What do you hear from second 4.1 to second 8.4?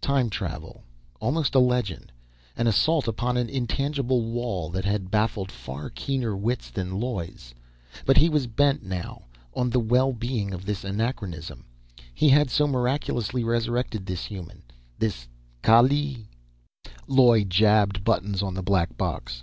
wall that had baffled far keener wits than Loy's. But he